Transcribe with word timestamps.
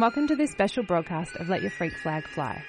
and 0.00 0.02
welcome 0.06 0.26
to 0.26 0.34
this 0.34 0.50
special 0.50 0.82
broadcast 0.82 1.36
of 1.36 1.50
Let 1.50 1.60
Your 1.60 1.70
Freak 1.70 1.94
Flag 1.98 2.26
Fly. 2.26 2.64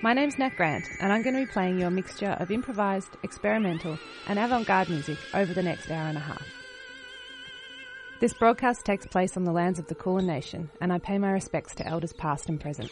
My 0.00 0.14
name's 0.14 0.38
Nat 0.38 0.56
Grant, 0.56 0.88
and 0.98 1.12
I'm 1.12 1.20
going 1.20 1.34
to 1.34 1.44
be 1.44 1.52
playing 1.52 1.78
you 1.78 1.84
a 1.84 1.90
mixture 1.90 2.38
of 2.40 2.50
improvised, 2.50 3.18
experimental, 3.22 3.98
and 4.26 4.38
avant-garde 4.38 4.88
music 4.88 5.18
over 5.34 5.52
the 5.52 5.62
next 5.62 5.90
hour 5.90 6.08
and 6.08 6.16
a 6.16 6.22
half. 6.22 6.46
This 8.20 8.32
broadcast 8.32 8.86
takes 8.86 9.04
place 9.04 9.36
on 9.36 9.44
the 9.44 9.52
lands 9.52 9.78
of 9.78 9.88
the 9.88 9.94
Kulin 9.94 10.26
Nation, 10.26 10.70
and 10.80 10.90
I 10.90 10.98
pay 10.98 11.18
my 11.18 11.32
respects 11.32 11.74
to 11.74 11.86
elders 11.86 12.14
past 12.14 12.48
and 12.48 12.58
present. 12.58 12.90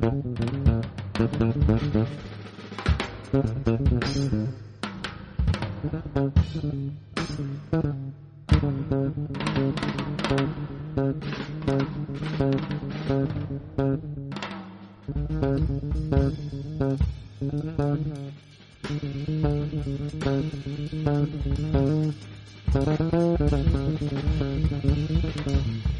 Thank 0.00 0.24
mm 0.24 0.34
-hmm. 0.34 1.90
you. 25.82 25.99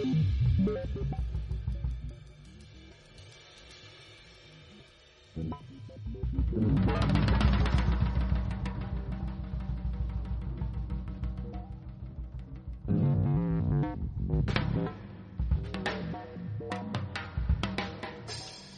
Thank 0.00 0.16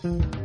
mm 0.05 0.21
-hmm. 0.21 0.37
you. 0.37 0.42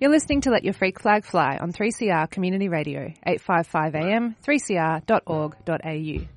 You're 0.00 0.12
listening 0.12 0.42
to 0.42 0.50
Let 0.50 0.62
Your 0.62 0.74
Freak 0.74 1.00
Flag 1.00 1.24
Fly 1.24 1.58
on 1.60 1.72
3CR 1.72 2.30
Community 2.30 2.68
Radio, 2.68 3.12
855 3.26 3.96
AM, 3.96 4.36
3cr.org.au. 4.46 6.28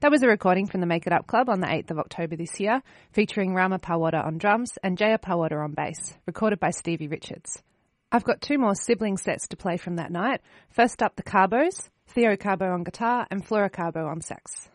That 0.00 0.10
was 0.10 0.22
a 0.24 0.26
recording 0.26 0.66
from 0.66 0.80
the 0.80 0.88
Make 0.88 1.06
It 1.06 1.12
Up 1.12 1.28
Club 1.28 1.48
on 1.48 1.60
the 1.60 1.68
8th 1.68 1.92
of 1.92 2.00
October 2.00 2.34
this 2.34 2.58
year, 2.58 2.82
featuring 3.12 3.54
Rama 3.54 3.78
Pawada 3.78 4.26
on 4.26 4.38
drums 4.38 4.72
and 4.82 4.98
Jaya 4.98 5.18
Pawada 5.18 5.62
on 5.62 5.74
bass, 5.74 6.18
recorded 6.26 6.58
by 6.58 6.70
Stevie 6.70 7.06
Richards. 7.06 7.62
I've 8.10 8.24
got 8.24 8.40
two 8.40 8.58
more 8.58 8.74
sibling 8.74 9.16
sets 9.16 9.46
to 9.48 9.56
play 9.56 9.76
from 9.76 9.94
that 9.96 10.10
night. 10.10 10.40
First 10.70 11.04
up, 11.04 11.14
the 11.14 11.22
Carbos, 11.22 11.88
Theo 12.08 12.36
Carbo 12.36 12.68
on 12.72 12.82
guitar 12.82 13.28
and 13.30 13.46
Flora 13.46 13.70
Carbo 13.70 14.08
on 14.08 14.22
sax. 14.22 14.71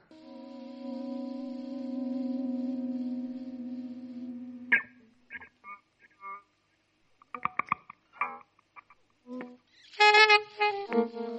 Mm-hmm. 10.91 11.37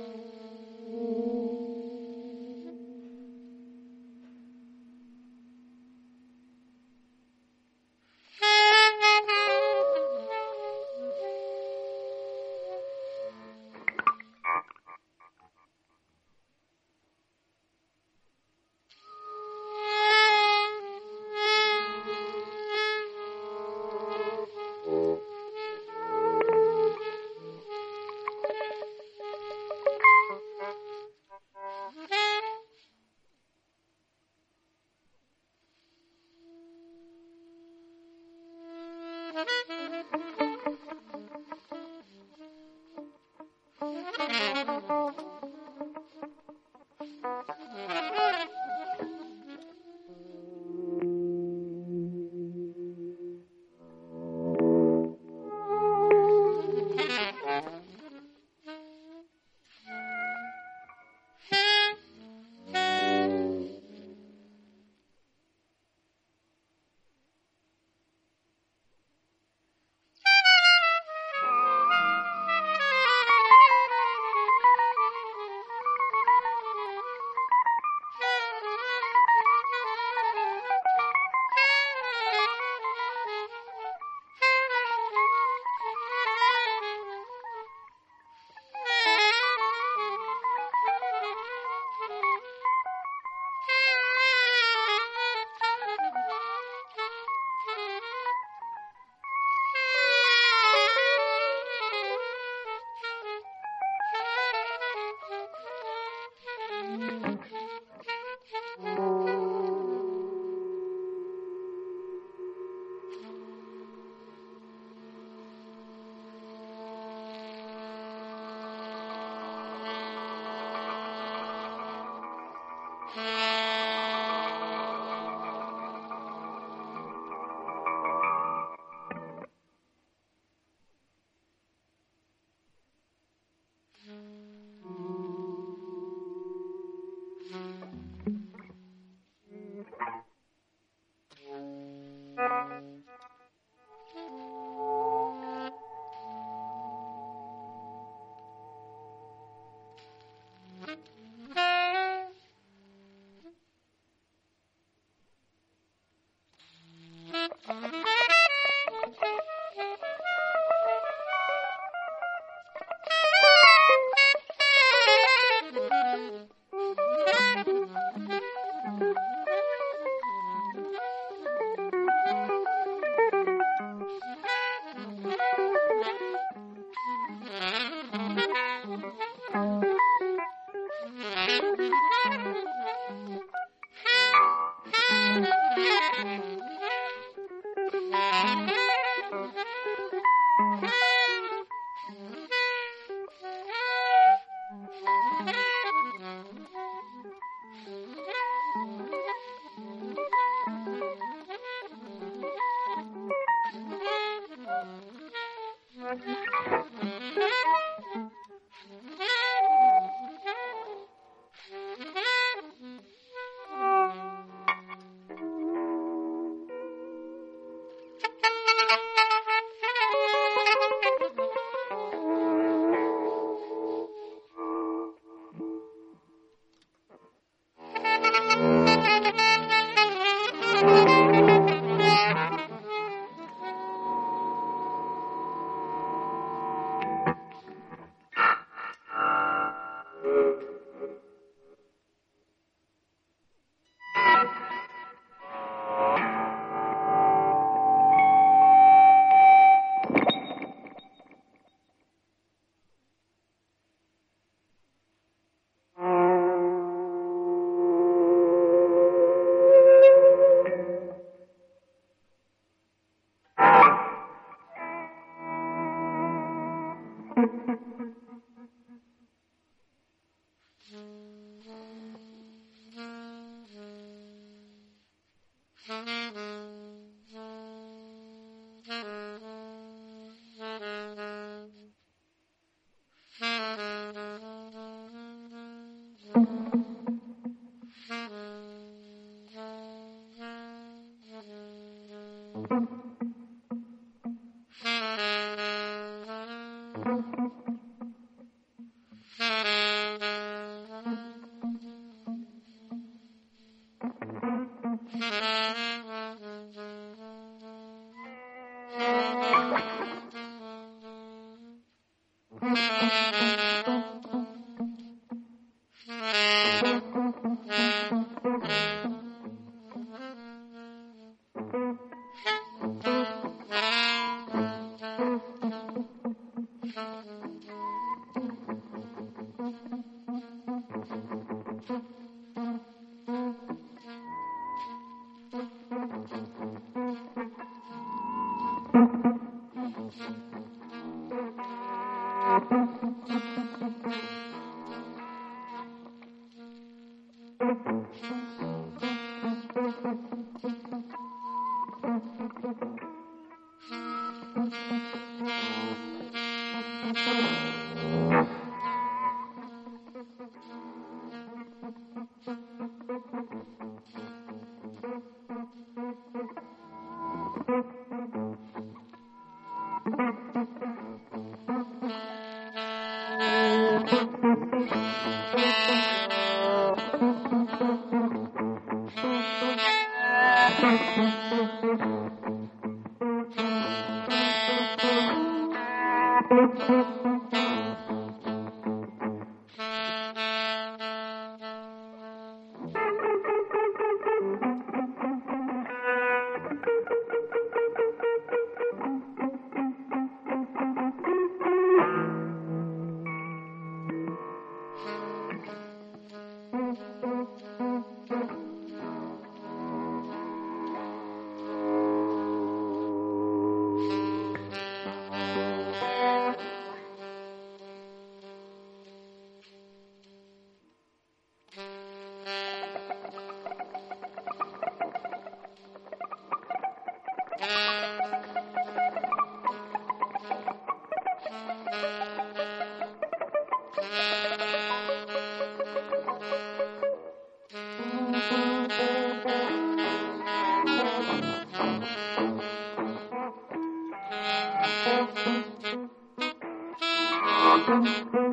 Thank 447.89 448.35
you. 448.35 448.48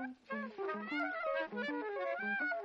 Thank 0.00 0.14
you. 1.52 2.59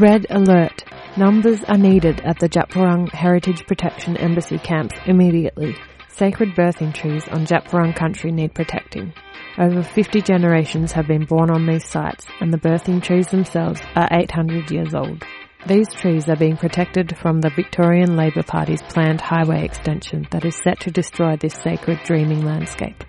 Red 0.00 0.24
alert. 0.30 0.82
Numbers 1.18 1.62
are 1.64 1.76
needed 1.76 2.22
at 2.22 2.38
the 2.38 2.48
Djab 2.48 2.70
Wurrung 2.70 3.12
Heritage 3.12 3.66
Protection 3.66 4.16
Embassy 4.16 4.56
camps 4.56 4.96
immediately. 5.04 5.76
Sacred 6.08 6.54
birthing 6.54 6.94
trees 6.94 7.28
on 7.28 7.44
Djab 7.44 7.68
Wurrung 7.68 7.94
country 7.94 8.32
need 8.32 8.54
protecting. 8.54 9.12
Over 9.58 9.82
50 9.82 10.22
generations 10.22 10.92
have 10.92 11.06
been 11.06 11.26
born 11.26 11.50
on 11.50 11.66
these 11.66 11.84
sites 11.84 12.24
and 12.40 12.50
the 12.50 12.56
birthing 12.56 13.02
trees 13.02 13.26
themselves 13.26 13.82
are 13.94 14.08
800 14.10 14.70
years 14.70 14.94
old. 14.94 15.22
These 15.66 15.92
trees 15.92 16.30
are 16.30 16.36
being 16.36 16.56
protected 16.56 17.18
from 17.18 17.42
the 17.42 17.50
Victorian 17.50 18.16
Labor 18.16 18.42
Party's 18.42 18.80
planned 18.80 19.20
highway 19.20 19.66
extension 19.66 20.26
that 20.30 20.46
is 20.46 20.56
set 20.56 20.80
to 20.80 20.90
destroy 20.90 21.36
this 21.36 21.52
sacred 21.52 21.98
dreaming 22.04 22.42
landscape. 22.42 23.04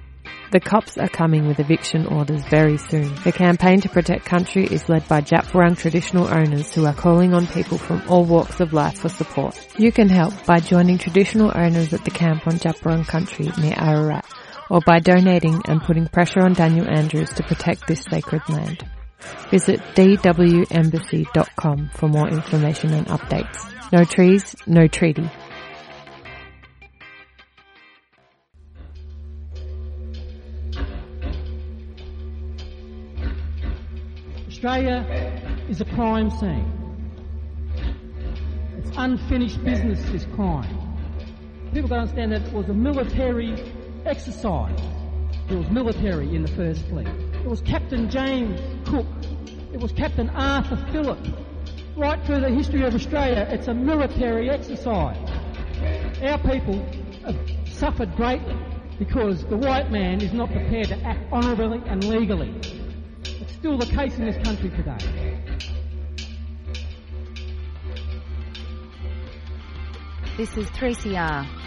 The 0.52 0.60
cops 0.60 0.98
are 0.98 1.08
coming 1.08 1.48
with 1.48 1.62
eviction 1.62 2.06
orders 2.08 2.44
very 2.44 2.78
soon. 2.78 3.16
The 3.24 3.32
campaign 3.32 3.80
to 3.82 3.90
protect 3.90 4.26
country 4.26 4.66
is 4.66 4.90
led 4.90 5.08
by 5.08 5.22
Djab 5.22 5.46
Wurrung 5.54 5.78
traditional 5.78 6.28
owners 6.28 6.74
who 6.74 6.86
are 6.86 6.94
calling 6.94 7.34
on 7.34 7.48
people 7.48 7.78
from 7.78 8.04
all 8.10 8.26
walks 8.26 8.60
of 8.60 8.74
life 8.74 9.00
for 9.00 9.08
support. 9.08 9.58
You 9.78 9.94
can 9.94 10.10
help 10.10 10.46
by 10.46 10.60
joining 10.60 10.98
traditional 10.98 11.54
owners 11.56 11.94
at 11.94 12.04
the 12.04 12.12
camp 12.12 12.48
on 12.48 12.56
Djab 12.56 12.78
Wurrung 12.82 13.08
country 13.08 13.50
near 13.62 13.76
Ararat 13.78 14.26
or 14.70 14.82
by 14.86 15.00
donating 15.00 15.62
and 15.70 15.82
putting 15.82 16.08
pressure 16.08 16.42
on 16.42 16.52
Daniel 16.52 16.90
Andrews 16.90 17.32
to 17.36 17.44
protect 17.44 17.88
this 17.88 18.04
sacred 18.04 18.42
land. 18.50 18.86
Visit 19.52 19.80
dwembassy.com 19.96 21.92
for 21.94 22.10
more 22.10 22.28
information 22.28 22.92
and 22.94 23.08
updates. 23.08 23.72
No 23.94 24.04
trees, 24.04 24.54
no 24.68 24.88
treaty. 24.88 25.30
Australia 34.64 35.66
is 35.70 35.82
a 35.82 35.86
crime 35.86 36.30
scene. 36.30 36.72
It's 38.78 38.92
unfinished 38.96 39.64
business, 39.64 40.00
this 40.12 40.24
crime. 40.36 40.78
People 41.74 41.90
don't 41.90 42.02
understand 42.02 42.32
that 42.34 42.44
it 42.44 42.54
was 42.54 42.70
a 42.70 42.74
military 42.76 43.56
exercise. 44.06 44.80
It 45.50 45.56
was 45.56 45.68
military 45.72 46.36
in 46.36 46.44
the 46.44 46.52
first 46.52 46.86
fleet. 46.90 47.08
It 47.08 47.48
was 47.48 47.62
Captain 47.62 48.08
James 48.08 48.62
Cook. 48.88 49.08
It 49.74 49.80
was 49.80 49.94
Captain 49.94 50.30
Arthur 50.30 50.76
Phillip. 50.92 51.26
Right 51.98 52.24
through 52.28 52.42
the 52.42 52.52
history 52.52 52.84
of 52.84 52.94
Australia, 52.94 53.48
it's 53.50 53.68
a 53.68 53.74
military 53.74 54.52
exercise. 54.52 55.18
Our 56.22 56.38
people 56.38 56.86
have 57.26 57.36
suffered 57.66 58.16
greatly 58.16 58.56
because 59.00 59.44
the 59.44 59.58
white 59.58 59.90
man 59.90 60.22
is 60.22 60.34
not 60.34 60.52
prepared 60.52 60.90
to 60.90 61.00
act 61.04 61.34
honourably 61.34 61.82
and 61.88 62.04
legally. 62.04 62.81
Still 63.62 63.78
the 63.78 63.86
case 63.86 64.18
in 64.18 64.26
this 64.26 64.44
country 64.44 64.72
today. 64.72 64.98
This 70.36 70.58
is 70.58 70.66
3CR. 70.72 71.61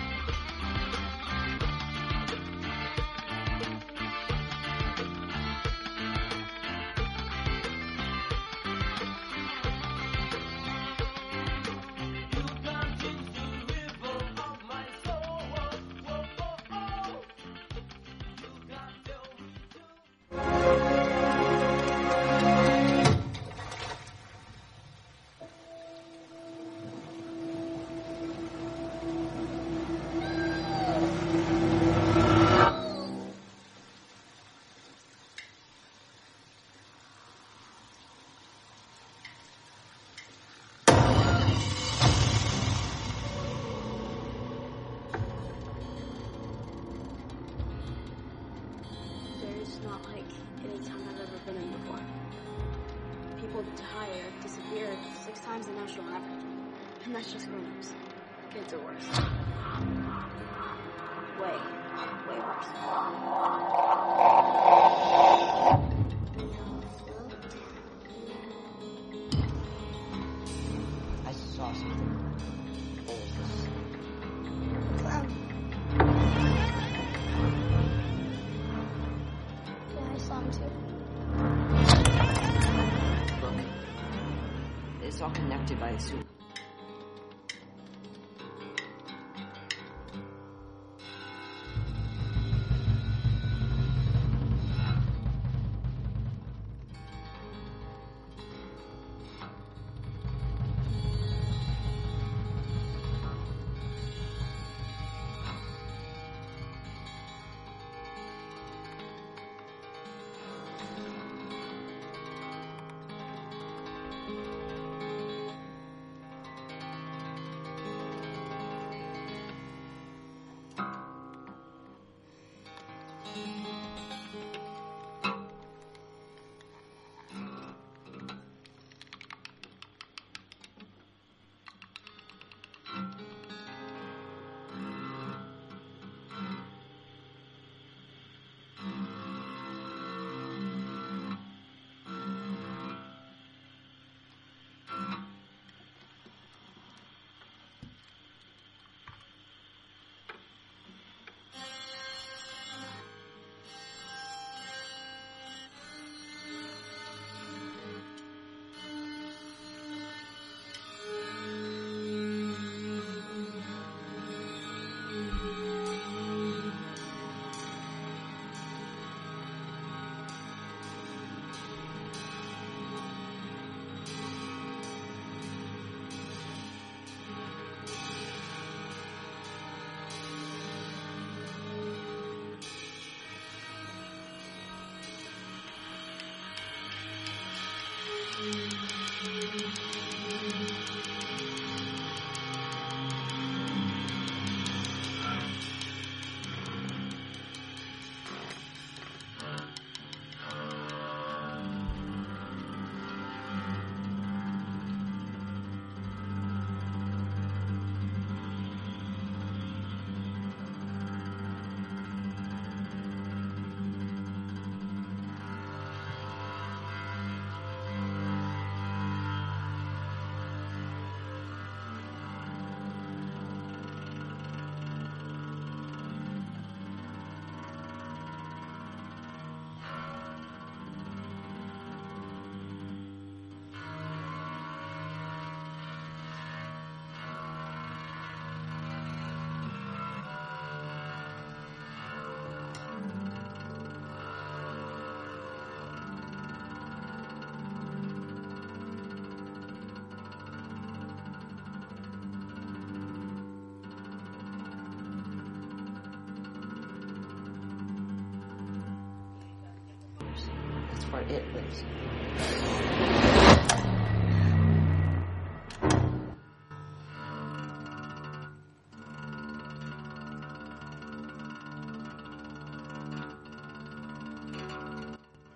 It 261.22 261.44
lives. 261.54 261.84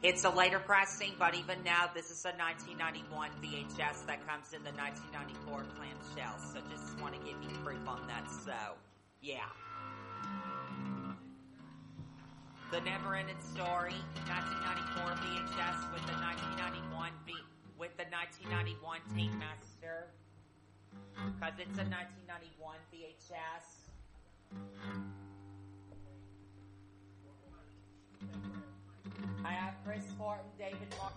It's 0.01 0.25
a 0.25 0.31
later 0.31 0.59
pressing, 0.59 1.13
but 1.19 1.35
even 1.35 1.63
now, 1.65 1.91
this 1.93 2.11
is 2.11 2.25
a 2.25 2.31
1991 2.31 3.31
VHS 3.43 4.07
that 4.07 4.27
comes 4.27 4.55
in 4.55 4.63
the 4.63 4.71
1994 4.73 5.67
clamshell. 5.77 6.39
So 6.39 6.61
just 6.71 6.99
want 7.03 7.15
to 7.15 7.21
give 7.21 7.37
you 7.43 7.51
proof 7.65 7.87
on 7.87 8.07
that. 8.07 8.31
So, 8.31 8.55
yeah. 9.21 9.45
The 12.71 12.81
Never 12.81 13.17
Ending 13.17 13.37
Story, 13.55 13.97
1994 14.29 15.17
VHS 15.25 15.79
with 15.93 16.05
the 16.05 16.13
1991 16.21 17.11
V 17.25 17.33
with 17.79 17.97
the 17.97 18.05
1991 18.13 19.01
Tape 19.17 19.33
Master. 19.41 20.13
Cause 21.41 21.57
it's 21.57 21.79
a 21.79 21.87
1991 21.89 22.77
VHS. 22.93 23.89
I 29.45 29.53
have 29.53 29.75
Chris 29.85 30.05
Fortin, 30.19 30.45
David 30.59 30.93
Mark. 30.99 31.08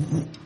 Mm-hmm. 0.00 0.39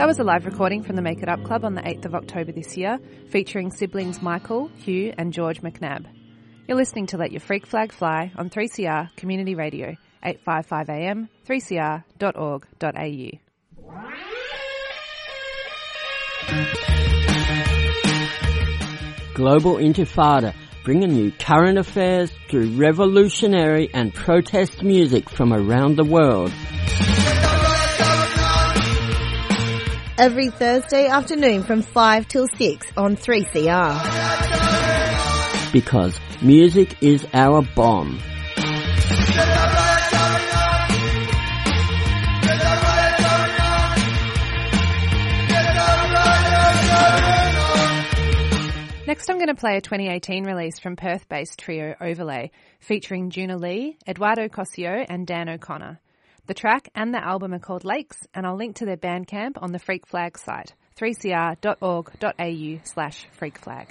That 0.00 0.06
was 0.06 0.18
a 0.18 0.24
live 0.24 0.46
recording 0.46 0.82
from 0.82 0.96
the 0.96 1.02
Make 1.02 1.22
It 1.22 1.28
Up 1.28 1.44
Club 1.44 1.62
on 1.62 1.74
the 1.74 1.82
8th 1.82 2.06
of 2.06 2.14
October 2.14 2.52
this 2.52 2.74
year, 2.74 2.98
featuring 3.28 3.70
siblings 3.70 4.22
Michael, 4.22 4.68
Hugh, 4.78 5.12
and 5.18 5.30
George 5.30 5.60
McNabb. 5.60 6.06
You're 6.66 6.78
listening 6.78 7.08
to 7.08 7.18
Let 7.18 7.32
Your 7.32 7.40
Freak 7.40 7.66
Flag 7.66 7.92
Fly 7.92 8.32
on 8.34 8.48
3CR 8.48 9.14
Community 9.16 9.54
Radio, 9.54 9.98
855 10.24 10.88
AM, 10.88 11.28
3cr.org.au. 11.46 12.94
Global 19.34 19.74
Intifada, 19.74 20.54
bringing 20.82 21.14
you 21.14 21.30
current 21.32 21.76
affairs 21.76 22.32
through 22.48 22.70
revolutionary 22.78 23.92
and 23.92 24.14
protest 24.14 24.82
music 24.82 25.28
from 25.28 25.52
around 25.52 25.96
the 25.96 26.04
world. 26.04 26.50
Every 30.20 30.50
Thursday 30.50 31.06
afternoon 31.06 31.62
from 31.62 31.80
5 31.80 32.28
till 32.28 32.46
6 32.46 32.92
on 32.94 33.16
3CR. 33.16 35.72
Because 35.72 36.20
music 36.42 37.02
is 37.02 37.26
our 37.32 37.62
bomb. 37.74 38.20
Next, 49.06 49.30
I'm 49.30 49.38
going 49.38 49.46
to 49.46 49.54
play 49.54 49.78
a 49.78 49.80
2018 49.80 50.44
release 50.44 50.78
from 50.78 50.96
Perth 50.96 51.30
based 51.30 51.58
trio 51.58 51.94
Overlay, 51.98 52.50
featuring 52.78 53.30
Juna 53.30 53.56
Lee, 53.56 53.96
Eduardo 54.06 54.48
Cossio, 54.48 55.06
and 55.08 55.26
Dan 55.26 55.48
O'Connor. 55.48 55.98
The 56.50 56.54
track 56.54 56.88
and 56.96 57.14
the 57.14 57.24
album 57.24 57.54
are 57.54 57.60
called 57.60 57.84
Lakes, 57.84 58.26
and 58.34 58.44
I'll 58.44 58.56
link 58.56 58.74
to 58.78 58.84
their 58.84 58.96
Bandcamp 58.96 59.52
on 59.62 59.70
the 59.70 59.78
Freak 59.78 60.04
Flag 60.04 60.36
site, 60.36 60.74
3cr.org.au 60.96 62.80
slash 62.82 63.28
freakflag. 63.40 63.90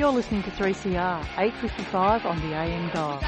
You're 0.00 0.10
listening 0.10 0.42
to 0.44 0.50
3CR, 0.52 1.26
855 1.36 2.24
on 2.24 2.40
the 2.40 2.54
AM 2.54 2.88
dial. 2.88 3.20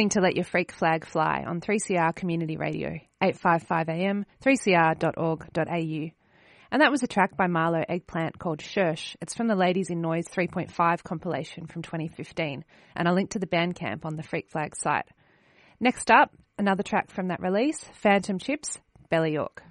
Listening 0.00 0.08
to 0.08 0.20
Let 0.22 0.34
Your 0.34 0.46
Freak 0.46 0.72
Flag 0.72 1.04
Fly 1.04 1.44
on 1.46 1.60
3CR 1.60 2.14
Community 2.14 2.56
Radio, 2.56 2.98
855 3.20 3.88
AM, 3.90 4.24
3cr.org.au. 4.42 6.10
And 6.72 6.80
that 6.80 6.90
was 6.90 7.02
a 7.02 7.06
track 7.06 7.36
by 7.36 7.48
Marlowe 7.48 7.84
Eggplant 7.86 8.38
called 8.38 8.60
Shersh. 8.60 9.14
It's 9.20 9.34
from 9.34 9.46
the 9.46 9.54
Ladies 9.54 9.90
in 9.90 10.00
Noise 10.00 10.24
3.5 10.28 11.02
compilation 11.02 11.66
from 11.66 11.82
2015, 11.82 12.64
and 12.96 13.08
I'll 13.08 13.14
link 13.14 13.32
to 13.32 13.38
the 13.38 13.46
Bandcamp 13.46 14.06
on 14.06 14.16
the 14.16 14.22
Freak 14.22 14.48
Flag 14.48 14.74
site. 14.74 15.04
Next 15.80 16.10
up, 16.10 16.34
another 16.56 16.82
track 16.82 17.10
from 17.10 17.28
that 17.28 17.42
release, 17.42 17.84
Phantom 18.00 18.38
Chips, 18.38 18.78
Belly 19.10 19.34
York. 19.34 19.62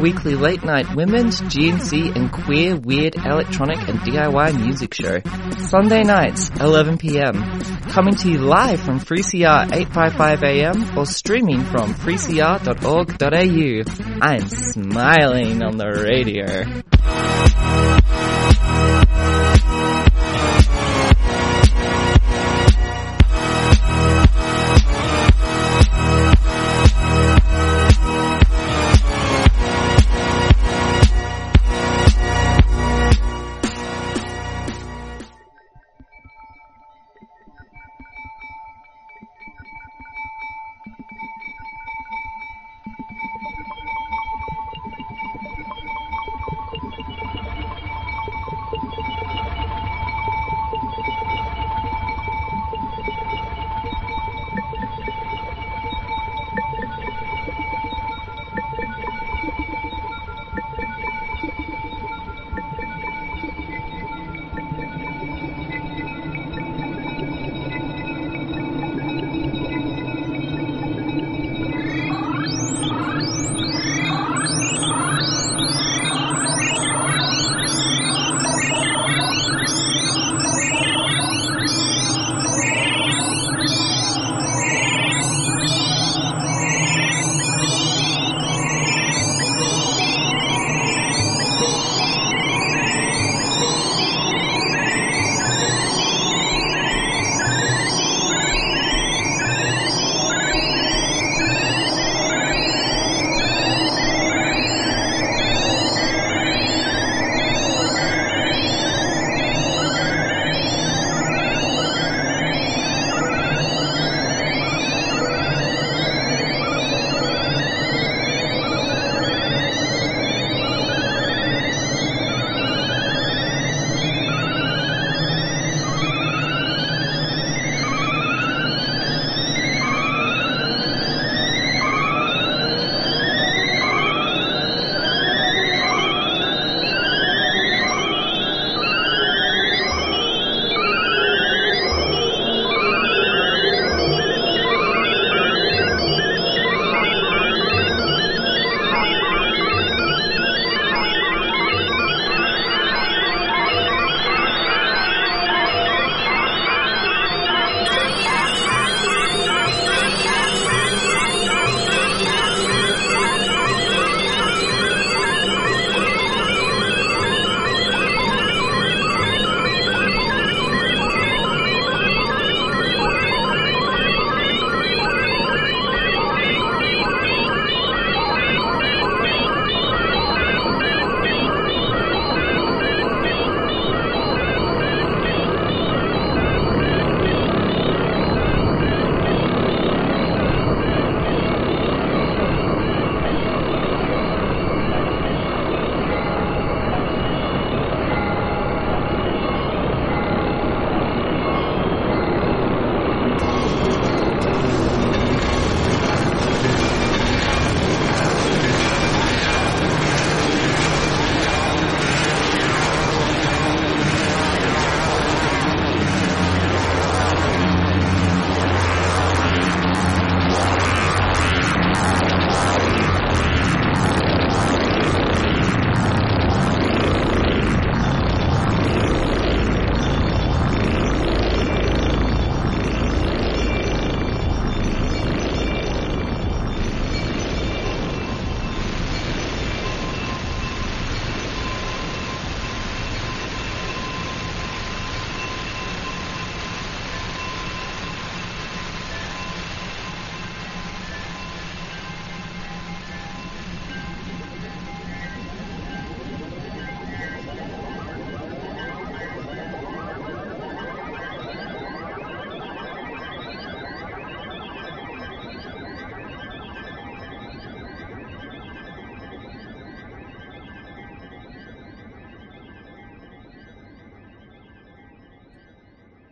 Weekly 0.00 0.34
late 0.34 0.64
night 0.64 0.94
women's, 0.94 1.40
GNC 1.40 2.16
and 2.16 2.32
queer, 2.32 2.76
weird, 2.76 3.16
electronic 3.16 3.78
and 3.88 3.98
DIY 4.00 4.60
music 4.60 4.94
show. 4.94 5.20
Sunday 5.58 6.02
nights, 6.02 6.50
11pm. 6.50 7.90
Coming 7.90 8.14
to 8.14 8.30
you 8.30 8.38
live 8.38 8.80
from 8.80 8.98
3CR 9.00 9.70
855am 9.70 10.96
or 10.96 11.06
streaming 11.06 11.62
from 11.64 11.94
3cr.org.au. 11.94 13.82
I'm 14.22 14.48
smiling 14.48 15.62
on 15.62 15.76
the 15.76 15.90
radio. 16.06 16.89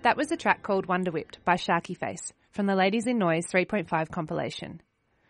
That 0.09 0.17
was 0.17 0.33
a 0.33 0.39
track 0.39 0.63
called 0.63 0.87
Wonder 0.87 1.11
Whipped 1.11 1.45
by 1.45 1.57
Sharky 1.57 1.95
Face 1.95 2.33
from 2.51 2.65
the 2.65 2.75
Ladies 2.75 3.07
in 3.07 3.19
Noise 3.19 3.47
3.5 3.53 4.11
compilation. 4.11 4.81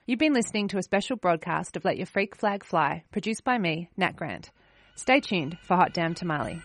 You've 0.06 0.20
been 0.20 0.32
listening 0.32 0.68
to 0.68 0.78
a 0.78 0.84
special 0.84 1.16
broadcast 1.16 1.76
of 1.76 1.84
Let 1.84 1.96
Your 1.96 2.06
Freak 2.06 2.36
Flag 2.36 2.62
Fly, 2.62 3.02
produced 3.10 3.42
by 3.42 3.58
me, 3.58 3.90
Nat 3.96 4.14
Grant. 4.14 4.52
Stay 4.94 5.18
tuned 5.18 5.58
for 5.62 5.74
Hot 5.74 5.92
Damn 5.92 6.14
Tamale. 6.14 6.62